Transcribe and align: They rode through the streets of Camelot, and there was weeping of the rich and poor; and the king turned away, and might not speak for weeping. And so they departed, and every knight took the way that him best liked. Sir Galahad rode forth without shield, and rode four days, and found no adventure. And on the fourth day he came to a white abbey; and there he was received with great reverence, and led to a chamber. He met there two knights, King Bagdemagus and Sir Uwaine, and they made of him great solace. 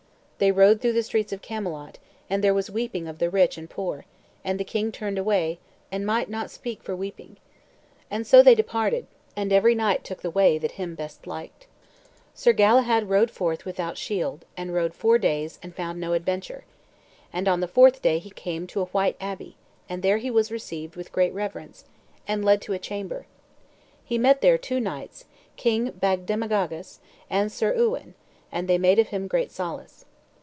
They 0.43 0.51
rode 0.51 0.81
through 0.81 0.93
the 0.93 1.03
streets 1.03 1.31
of 1.31 1.43
Camelot, 1.43 1.99
and 2.27 2.43
there 2.43 2.55
was 2.55 2.71
weeping 2.71 3.07
of 3.07 3.19
the 3.19 3.29
rich 3.29 3.59
and 3.59 3.69
poor; 3.69 4.05
and 4.43 4.59
the 4.59 4.63
king 4.63 4.91
turned 4.91 5.19
away, 5.19 5.59
and 5.91 6.03
might 6.03 6.31
not 6.31 6.49
speak 6.49 6.81
for 6.81 6.95
weeping. 6.95 7.37
And 8.09 8.25
so 8.25 8.41
they 8.41 8.55
departed, 8.55 9.05
and 9.35 9.53
every 9.53 9.75
knight 9.75 10.03
took 10.03 10.23
the 10.23 10.31
way 10.31 10.57
that 10.57 10.71
him 10.81 10.95
best 10.95 11.27
liked. 11.27 11.67
Sir 12.33 12.53
Galahad 12.53 13.07
rode 13.07 13.29
forth 13.29 13.65
without 13.65 13.99
shield, 13.99 14.43
and 14.57 14.73
rode 14.73 14.95
four 14.95 15.19
days, 15.19 15.59
and 15.61 15.75
found 15.75 15.99
no 16.01 16.13
adventure. 16.13 16.63
And 17.31 17.47
on 17.47 17.59
the 17.59 17.67
fourth 17.67 18.01
day 18.01 18.17
he 18.17 18.31
came 18.31 18.65
to 18.65 18.81
a 18.81 18.85
white 18.85 19.17
abbey; 19.21 19.57
and 19.87 20.01
there 20.01 20.17
he 20.17 20.31
was 20.31 20.49
received 20.51 20.95
with 20.95 21.11
great 21.11 21.35
reverence, 21.35 21.85
and 22.27 22.43
led 22.43 22.63
to 22.63 22.73
a 22.73 22.79
chamber. 22.79 23.27
He 24.03 24.17
met 24.17 24.41
there 24.41 24.57
two 24.57 24.79
knights, 24.79 25.25
King 25.55 25.91
Bagdemagus 25.91 26.97
and 27.29 27.51
Sir 27.51 27.75
Uwaine, 27.77 28.15
and 28.51 28.67
they 28.67 28.79
made 28.79 28.97
of 28.97 29.09
him 29.09 29.27
great 29.27 29.51
solace. 29.51 30.03